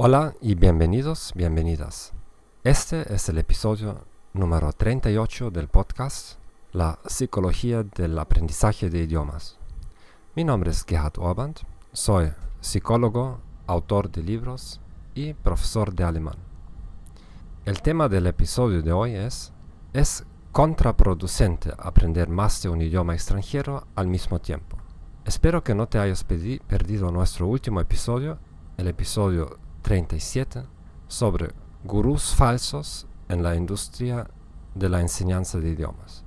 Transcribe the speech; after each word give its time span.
Hola 0.00 0.34
y 0.40 0.54
bienvenidos, 0.54 1.32
bienvenidas. 1.34 2.12
Este 2.62 3.12
es 3.12 3.28
el 3.30 3.38
episodio 3.38 4.04
número 4.32 4.72
38 4.72 5.50
del 5.50 5.66
podcast 5.66 6.38
La 6.70 7.00
psicología 7.04 7.82
del 7.82 8.16
aprendizaje 8.16 8.90
de 8.90 9.02
idiomas. 9.02 9.58
Mi 10.36 10.44
nombre 10.44 10.70
es 10.70 10.84
Gerhard 10.84 11.18
Orband, 11.18 11.56
soy 11.92 12.30
psicólogo, 12.60 13.40
autor 13.66 14.08
de 14.08 14.22
libros 14.22 14.80
y 15.16 15.34
profesor 15.34 15.92
de 15.92 16.04
alemán. 16.04 16.36
El 17.64 17.82
tema 17.82 18.08
del 18.08 18.28
episodio 18.28 18.82
de 18.82 18.92
hoy 18.92 19.16
es 19.16 19.52
¿Es 19.92 20.24
contraproducente 20.52 21.72
aprender 21.76 22.28
más 22.28 22.62
de 22.62 22.68
un 22.68 22.80
idioma 22.82 23.14
extranjero 23.14 23.88
al 23.96 24.06
mismo 24.06 24.38
tiempo? 24.38 24.78
Espero 25.24 25.64
que 25.64 25.74
no 25.74 25.88
te 25.88 25.98
hayas 25.98 26.22
perdido 26.22 27.10
nuestro 27.10 27.48
último 27.48 27.80
episodio, 27.80 28.38
el 28.76 28.86
episodio 28.86 29.58
37 29.82 30.64
sobre 31.06 31.52
gurús 31.84 32.34
falsos 32.34 33.06
en 33.28 33.42
la 33.42 33.54
industria 33.54 34.28
de 34.74 34.88
la 34.88 35.00
enseñanza 35.00 35.58
de 35.58 35.70
idiomas. 35.70 36.24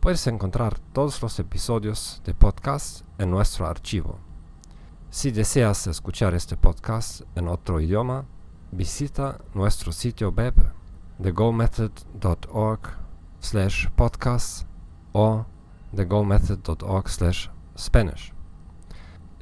Puedes 0.00 0.26
encontrar 0.26 0.78
todos 0.92 1.22
los 1.22 1.38
episodios 1.38 2.20
de 2.24 2.34
podcast 2.34 3.04
en 3.18 3.30
nuestro 3.30 3.66
archivo. 3.66 4.18
Si 5.10 5.30
deseas 5.30 5.86
escuchar 5.86 6.34
este 6.34 6.56
podcast 6.56 7.22
en 7.36 7.48
otro 7.48 7.80
idioma, 7.80 8.24
visita 8.72 9.38
nuestro 9.54 9.92
sitio 9.92 10.30
web 10.30 10.54
thegomethod.org 11.22 12.80
slash 13.40 13.86
podcast 13.94 14.66
o 15.12 15.44
thegomethod.org 15.94 17.08
slash 17.08 17.48
spanish. 17.76 18.31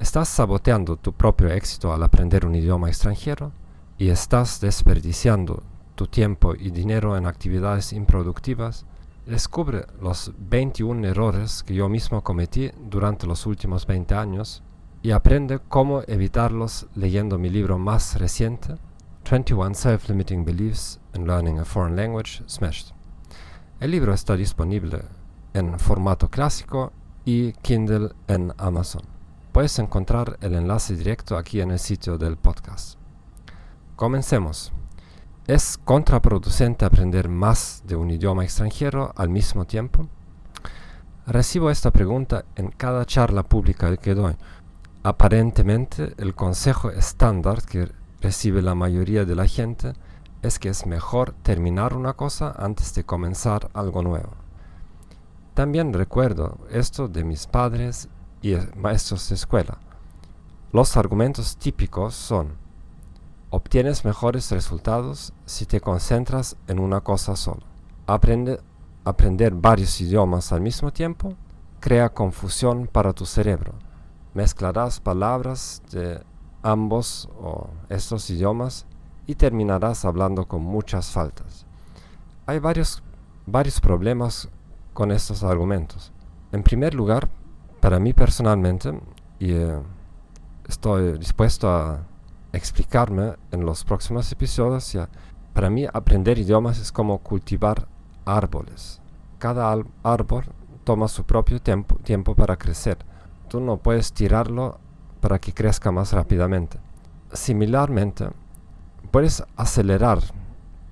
Estás 0.01 0.29
saboteando 0.29 0.97
tu 0.97 1.13
propio 1.13 1.49
éxito 1.49 1.93
al 1.93 2.01
aprender 2.01 2.43
un 2.47 2.55
idioma 2.55 2.87
extranjero 2.87 3.51
y 3.99 4.09
estás 4.09 4.59
desperdiciando 4.59 5.61
tu 5.93 6.07
tiempo 6.07 6.55
y 6.55 6.71
dinero 6.71 7.15
en 7.17 7.27
actividades 7.27 7.93
improductivas. 7.93 8.87
Descubre 9.27 9.85
los 10.01 10.33
21 10.39 11.07
errores 11.07 11.61
que 11.61 11.75
yo 11.75 11.87
mismo 11.87 12.23
cometí 12.23 12.71
durante 12.89 13.27
los 13.27 13.45
últimos 13.45 13.85
20 13.85 14.15
años 14.15 14.63
y 15.03 15.11
aprende 15.11 15.59
cómo 15.59 16.01
evitarlos 16.07 16.87
leyendo 16.95 17.37
mi 17.37 17.51
libro 17.51 17.77
más 17.77 18.19
reciente, 18.19 18.77
21 19.29 19.75
Self-Limiting 19.75 20.43
Beliefs 20.43 20.99
in 21.13 21.27
Learning 21.27 21.59
a 21.59 21.63
Foreign 21.63 21.95
Language 21.95 22.41
Smashed. 22.47 22.95
El 23.79 23.91
libro 23.91 24.15
está 24.15 24.35
disponible 24.35 25.03
en 25.53 25.77
formato 25.77 26.27
clásico 26.27 26.91
y 27.23 27.51
Kindle 27.61 28.09
en 28.27 28.51
Amazon. 28.57 29.10
Puedes 29.51 29.79
encontrar 29.79 30.37
el 30.39 30.55
enlace 30.55 30.95
directo 30.95 31.37
aquí 31.37 31.59
en 31.59 31.71
el 31.71 31.79
sitio 31.79 32.17
del 32.17 32.37
podcast. 32.37 32.97
Comencemos. 33.97 34.71
¿Es 35.45 35.77
contraproducente 35.77 36.85
aprender 36.85 37.27
más 37.27 37.83
de 37.85 37.97
un 37.97 38.11
idioma 38.11 38.45
extranjero 38.45 39.11
al 39.17 39.27
mismo 39.27 39.65
tiempo? 39.65 40.07
Recibo 41.27 41.69
esta 41.69 41.91
pregunta 41.91 42.45
en 42.55 42.69
cada 42.69 43.03
charla 43.05 43.43
pública 43.43 43.97
que 43.97 44.15
doy. 44.15 44.37
Aparentemente, 45.03 46.13
el 46.17 46.33
consejo 46.33 46.89
estándar 46.89 47.61
que 47.63 47.91
recibe 48.21 48.61
la 48.61 48.73
mayoría 48.73 49.25
de 49.25 49.35
la 49.35 49.47
gente 49.47 49.95
es 50.43 50.59
que 50.59 50.69
es 50.69 50.85
mejor 50.85 51.33
terminar 51.43 51.93
una 51.93 52.13
cosa 52.13 52.55
antes 52.57 52.95
de 52.95 53.03
comenzar 53.03 53.69
algo 53.73 54.01
nuevo. 54.01 54.31
También 55.55 55.91
recuerdo 55.91 56.57
esto 56.69 57.09
de 57.09 57.25
mis 57.25 57.47
padres 57.47 58.07
y 58.41 58.55
maestros 58.75 59.29
de 59.29 59.35
escuela. 59.35 59.77
Los 60.71 60.97
argumentos 60.97 61.57
típicos 61.57 62.15
son, 62.15 62.53
obtienes 63.49 64.05
mejores 64.05 64.49
resultados 64.51 65.33
si 65.45 65.65
te 65.65 65.81
concentras 65.81 66.55
en 66.67 66.79
una 66.79 67.01
cosa 67.01 67.35
sola. 67.35 67.65
Aprende, 68.07 68.59
aprender 69.03 69.53
varios 69.53 69.99
idiomas 70.01 70.51
al 70.51 70.61
mismo 70.61 70.91
tiempo 70.91 71.35
crea 71.79 72.13
confusión 72.13 72.87
para 72.87 73.11
tu 73.11 73.25
cerebro. 73.25 73.73
Mezclarás 74.33 74.99
palabras 74.99 75.81
de 75.91 76.23
ambos 76.63 77.27
o 77.39 77.69
estos 77.89 78.29
idiomas 78.29 78.85
y 79.27 79.35
terminarás 79.35 80.05
hablando 80.05 80.47
con 80.47 80.61
muchas 80.61 81.11
faltas. 81.11 81.65
Hay 82.45 82.59
varios, 82.59 83.03
varios 83.45 83.81
problemas 83.81 84.47
con 84.93 85.11
estos 85.11 85.43
argumentos. 85.43 86.11
En 86.51 86.63
primer 86.63 86.93
lugar, 86.93 87.29
para 87.81 87.99
mí 87.99 88.13
personalmente, 88.13 88.97
y 89.39 89.51
eh, 89.53 89.79
estoy 90.69 91.17
dispuesto 91.17 91.69
a 91.69 91.99
explicarme 92.53 93.33
en 93.51 93.65
los 93.65 93.83
próximos 93.83 94.31
episodios, 94.31 94.93
ya, 94.93 95.09
para 95.53 95.69
mí 95.69 95.85
aprender 95.91 96.37
idiomas 96.37 96.79
es 96.79 96.91
como 96.91 97.17
cultivar 97.17 97.87
árboles. 98.23 99.01
Cada 99.39 99.75
árbol 100.03 100.45
toma 100.83 101.07
su 101.07 101.23
propio 101.25 101.59
tiempo, 101.59 101.95
tiempo 102.03 102.35
para 102.35 102.55
crecer. 102.55 102.99
Tú 103.49 103.59
no 103.59 103.77
puedes 103.77 104.13
tirarlo 104.13 104.79
para 105.19 105.39
que 105.39 105.53
crezca 105.53 105.91
más 105.91 106.13
rápidamente. 106.13 106.77
Similarmente, 107.33 108.29
puedes 109.09 109.43
acelerar 109.55 110.19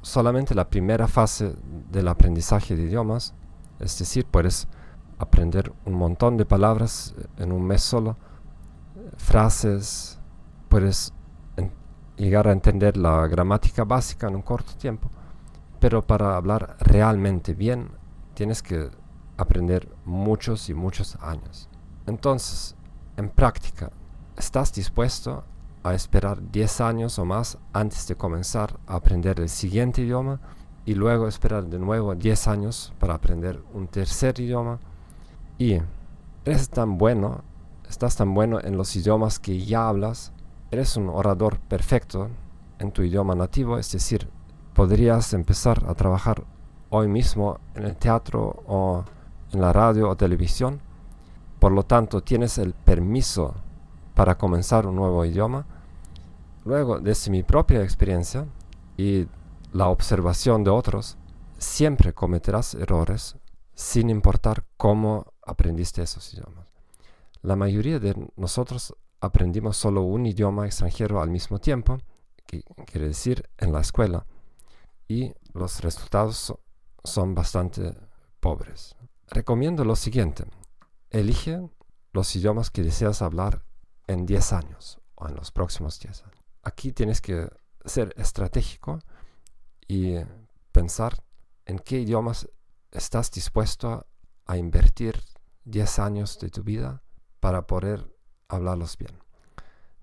solamente 0.02 0.56
la 0.56 0.70
primera 0.70 1.08
fase 1.08 1.56
del 1.92 2.08
aprendizaje 2.08 2.76
de 2.76 2.84
idiomas, 2.84 3.34
es 3.80 3.98
decir, 4.00 4.26
puedes 4.26 4.68
aprender 5.20 5.72
un 5.86 5.94
montón 5.94 6.38
de 6.38 6.46
palabras 6.46 7.14
en 7.38 7.52
un 7.52 7.66
mes 7.66 7.82
solo, 7.82 8.18
frases, 9.18 10.20
puedes 10.70 11.14
llegar 12.16 12.48
a 12.48 12.52
entender 12.52 12.98
la 12.98 13.28
gramática 13.28 13.84
básica 13.84 14.28
en 14.28 14.36
un 14.36 14.42
corto 14.42 14.74
tiempo, 14.78 15.10
pero 15.80 16.06
para 16.06 16.36
hablar 16.36 16.76
realmente 16.80 17.54
bien 17.54 17.92
tienes 18.34 18.62
que 18.62 18.90
aprender 19.38 19.90
muchos 20.06 20.70
y 20.70 20.74
muchos 20.74 21.18
años. 21.22 21.70
Entonces, 22.06 22.76
en 23.18 23.30
práctica, 23.30 23.92
¿estás 24.38 24.74
dispuesto 24.74 25.44
a 25.84 25.94
esperar 25.94 26.52
10 26.52 26.82
años 26.82 27.20
o 27.20 27.26
más 27.26 27.58
antes 27.72 28.08
de 28.08 28.16
comenzar 28.16 28.80
a 28.86 28.96
aprender 28.96 29.40
el 29.40 29.50
siguiente 29.50 30.02
idioma 30.02 30.40
y 30.86 30.96
luego 30.96 31.28
esperar 31.28 31.66
de 31.66 31.80
nuevo 31.80 32.16
10 32.16 32.48
años 32.48 32.94
para 33.00 33.14
aprender 33.14 33.62
un 33.74 33.88
tercer 33.88 34.40
idioma? 34.40 34.80
Y 35.60 35.82
eres 36.46 36.70
tan 36.70 36.98
bueno, 36.98 37.44
estás 37.90 38.16
tan 38.16 38.34
bueno 38.34 38.62
en 38.62 38.78
los 38.78 38.96
idiomas 38.96 39.40
que 39.40 39.60
ya 39.60 39.90
hablas, 39.90 40.32
eres 40.72 40.96
un 40.96 41.10
orador 41.10 41.60
perfecto 41.60 42.30
en 42.80 42.94
tu 42.94 43.02
idioma 43.02 43.36
nativo, 43.36 43.78
es 43.78 43.92
decir, 43.92 44.30
podrías 44.74 45.34
empezar 45.34 45.84
a 45.90 45.96
trabajar 45.96 46.46
hoy 46.90 47.10
mismo 47.10 47.60
en 47.76 47.84
el 47.84 47.98
teatro 47.98 48.64
o 48.68 49.04
en 49.52 49.60
la 49.60 49.74
radio 49.74 50.08
o 50.10 50.16
televisión. 50.16 50.80
Por 51.60 51.74
lo 51.74 51.84
tanto, 51.84 52.22
tienes 52.22 52.58
el 52.58 52.74
permiso 52.74 53.54
para 54.16 54.38
comenzar 54.38 54.88
un 54.88 54.96
nuevo 54.96 55.26
idioma. 55.26 55.66
Luego, 56.64 57.02
desde 57.02 57.32
mi 57.32 57.44
propia 57.44 57.84
experiencia 57.84 58.46
y 58.96 59.28
la 59.74 59.90
observación 59.90 60.64
de 60.64 60.70
otros, 60.70 61.18
siempre 61.58 62.14
cometerás 62.14 62.76
errores 62.76 63.36
sin 63.80 64.10
importar 64.10 64.66
cómo 64.76 65.34
aprendiste 65.50 66.02
esos 66.02 66.34
idiomas. 66.34 66.74
La 67.42 67.56
mayoría 67.56 68.00
de 68.00 68.16
nosotros 68.36 68.96
aprendimos 69.22 69.78
solo 69.78 70.02
un 70.02 70.26
idioma 70.26 70.66
extranjero 70.66 71.22
al 71.22 71.30
mismo 71.30 71.60
tiempo, 71.60 72.00
que 72.46 72.64
quiere 72.86 73.08
decir 73.08 73.50
en 73.58 73.72
la 73.72 73.82
escuela, 73.82 74.26
y 75.08 75.34
los 75.54 75.82
resultados 75.82 76.54
son 77.04 77.34
bastante 77.34 77.96
pobres. 78.40 78.96
Recomiendo 79.28 79.86
lo 79.86 79.96
siguiente, 79.96 80.46
elige 81.10 81.62
los 82.14 82.36
idiomas 82.36 82.70
que 82.72 82.84
deseas 82.84 83.22
hablar 83.22 83.64
en 84.08 84.26
10 84.26 84.54
años 84.54 85.00
o 85.16 85.28
en 85.28 85.36
los 85.36 85.52
próximos 85.52 86.00
10 86.00 86.24
años. 86.24 86.44
Aquí 86.64 86.92
tienes 86.92 87.22
que 87.22 87.50
ser 87.86 88.14
estratégico 88.18 89.00
y 89.88 90.16
pensar 90.72 91.24
en 91.66 91.80
qué 91.80 92.00
idiomas 92.00 92.50
estás 92.92 93.32
dispuesto 93.32 94.06
a 94.46 94.58
invertir 94.58 95.22
10 95.70 96.00
años 96.00 96.40
de 96.40 96.50
tu 96.50 96.64
vida 96.64 97.04
para 97.40 97.68
poder 97.68 98.16
hablarlos 98.48 98.98
bien. 98.98 99.18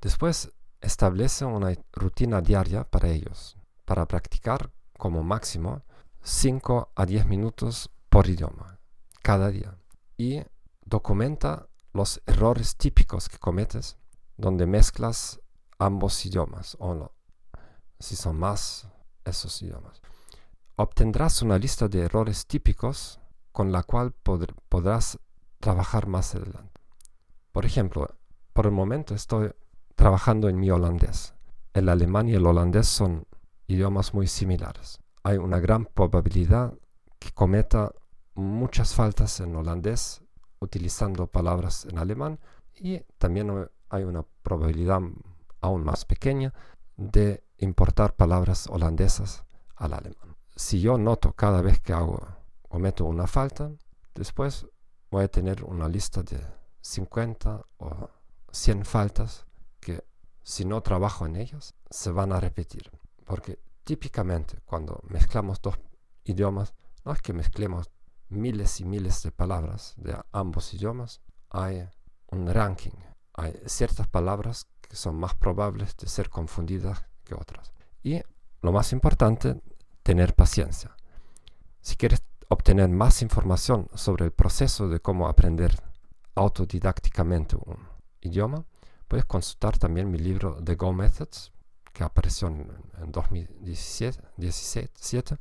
Después, 0.01 0.53
establece 0.81 1.45
una 1.45 1.75
rutina 1.93 2.41
diaria 2.41 2.85
para 2.85 3.09
ellos, 3.09 3.57
para 3.85 4.07
practicar 4.07 4.71
como 4.97 5.23
máximo 5.23 5.83
5 6.23 6.93
a 6.95 7.07
10 7.07 7.27
minutos 7.27 7.91
por 8.09 8.29
idioma, 8.29 8.79
cada 9.23 9.51
día. 9.51 9.77
Y 10.17 10.43
documenta 10.85 11.69
los 11.93 12.23
errores 12.27 12.77
típicos 12.77 13.29
que 13.29 13.39
cometes 13.39 13.97
donde 14.37 14.67
mezclas 14.67 15.41
ambos 15.79 16.25
idiomas 16.25 16.77
o 16.79 17.13
si 17.99 18.17
son 18.17 18.39
más 18.39 18.89
esos 19.25 19.61
idiomas. 19.63 20.01
Obtendrás 20.77 21.43
una 21.43 21.59
lista 21.59 21.89
de 21.89 22.03
errores 22.03 22.47
típicos 22.47 23.19
con 23.51 23.73
la 23.73 23.83
cual 23.83 24.13
podrás 24.13 25.19
trabajar 25.61 26.07
más 26.07 26.35
adelante. 26.35 26.81
Por 27.53 27.65
ejemplo, 27.65 28.09
por 28.53 28.67
el 28.67 28.73
momento 28.73 29.15
estoy 29.15 29.51
trabajando 29.95 30.49
en 30.49 30.59
mi 30.59 30.71
holandés. 30.71 31.35
el 31.75 31.91
alemán 31.91 32.29
y 32.29 32.35
el 32.35 32.47
holandés 32.47 32.87
son 32.87 33.27
idiomas 33.67 34.15
muy 34.15 34.27
similares. 34.27 34.99
Hay 35.23 35.37
una 35.37 35.59
gran 35.61 35.85
probabilidad 35.85 36.73
que 37.19 37.33
cometa 37.33 37.93
muchas 38.35 38.95
faltas 38.95 39.41
en 39.41 39.55
holandés 39.57 40.23
utilizando 40.61 41.27
palabras 41.27 41.85
en 41.85 41.99
alemán 41.99 42.39
y 42.75 43.01
también 43.19 43.69
hay 43.91 44.05
una 44.05 44.25
probabilidad 44.43 45.01
aún 45.61 45.85
más 45.85 46.05
pequeña 46.05 46.55
de 46.97 47.45
importar 47.59 48.15
palabras 48.15 48.69
holandesas 48.69 49.45
al 49.75 49.93
alemán. 49.93 50.37
Si 50.55 50.81
yo 50.81 50.97
noto 50.97 51.33
cada 51.33 51.61
vez 51.61 51.81
que 51.81 51.93
hago 51.93 52.27
cometo 52.69 53.05
una 53.05 53.27
falta, 53.27 53.71
después 54.15 54.67
voy 55.11 55.25
a 55.25 55.29
tener 55.29 55.65
una 55.65 55.89
lista 55.89 56.23
de 56.23 56.41
50 56.81 57.65
o 57.79 58.11
100 58.51 58.85
faltas 58.85 59.47
que 59.81 60.05
si 60.43 60.65
no 60.65 60.81
trabajo 60.83 61.27
en 61.27 61.37
ellas 61.37 61.75
se 61.91 62.11
van 62.11 62.33
a 62.33 62.41
repetir. 62.41 62.91
Porque 63.25 63.59
típicamente 63.85 64.61
cuando 64.65 65.01
mezclamos 65.09 65.61
dos 65.61 65.79
idiomas, 66.25 66.75
no 67.05 67.13
es 67.13 67.23
que 67.23 67.33
mezclemos 67.33 67.91
miles 68.29 68.81
y 68.81 68.85
miles 68.85 69.23
de 69.23 69.31
palabras 69.31 69.95
de 69.97 70.17
ambos 70.33 70.75
idiomas, 70.75 71.21
hay 71.51 71.89
un 72.29 72.53
ranking. 72.53 72.97
Hay 73.35 73.61
ciertas 73.67 74.09
palabras 74.09 74.67
que 74.81 74.97
son 74.97 75.17
más 75.17 75.35
probables 75.35 75.97
de 75.97 76.09
ser 76.09 76.31
confundidas 76.31 77.05
que 77.25 77.35
otras. 77.35 77.73
Y 78.03 78.23
lo 78.63 78.73
más 78.73 78.93
importante, 78.93 79.61
tener 80.03 80.35
paciencia. 80.35 80.97
Si 81.81 81.97
quieres 81.97 82.23
obtener 82.49 82.89
más 82.89 83.23
información 83.23 83.89
sobre 83.95 84.25
el 84.27 84.33
proceso 84.33 84.89
de 84.89 85.01
cómo 85.01 85.29
aprender 85.29 85.81
autodidácticamente 86.35 87.57
un 87.57 87.79
idioma, 88.21 88.65
puedes 89.09 89.25
consultar 89.25 89.79
también 89.79 90.11
mi 90.11 90.19
libro 90.19 90.59
The 90.63 90.75
Go 90.75 90.93
Methods, 90.93 91.53
que 91.93 92.05
apareció 92.05 92.49
en, 92.49 92.69
2017 93.11 95.39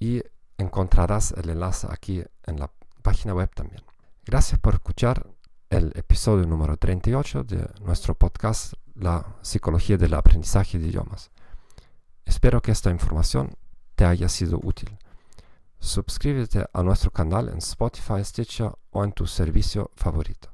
y 0.00 0.22
encontrarás 0.58 1.32
el 1.32 1.50
enlace 1.50 1.86
aquí 1.90 2.24
en 2.46 2.58
la 2.58 2.70
página 3.02 3.34
web 3.34 3.50
también. 3.54 3.82
Gracias 4.24 4.58
por 4.58 4.74
escuchar 4.74 5.28
el 5.70 5.92
episodio 5.94 6.46
número 6.46 6.76
38 6.76 7.44
de 7.44 7.68
nuestro 7.82 8.14
podcast 8.14 8.74
La 8.94 9.24
psicología 9.42 9.96
del 9.96 10.14
aprendizaje 10.14 10.78
de 10.78 10.88
idiomas. 10.88 11.30
Espero 12.24 12.62
que 12.62 12.72
esta 12.72 12.90
información 12.90 13.54
te 13.94 14.04
haya 14.04 14.28
sido 14.28 14.58
útil. 14.62 14.98
Suscríbete 15.84 16.64
a 16.72 16.82
nuestro 16.82 17.10
canal 17.10 17.50
en 17.50 17.58
Spotify, 17.58 18.24
Stitcher 18.24 18.72
o 18.90 19.04
en 19.04 19.12
tu 19.12 19.26
servicio 19.26 19.90
favorito. 19.94 20.48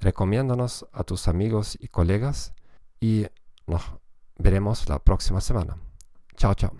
Recomiéndanos 0.00 0.86
a 0.90 1.04
tus 1.04 1.28
amigos 1.28 1.76
y 1.78 1.88
colegas 1.88 2.54
y 2.98 3.26
nos 3.66 3.82
veremos 4.38 4.88
la 4.88 5.00
próxima 5.00 5.42
semana. 5.42 5.76
Chao, 6.34 6.54
chao. 6.54 6.78